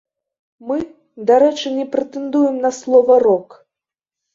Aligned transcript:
Мы, 0.69 0.77
дарэчы, 1.33 1.75
не 1.77 1.87
прэтэндуем 1.95 2.61
на 2.67 2.77
слова 2.83 3.23
рок. 3.29 3.65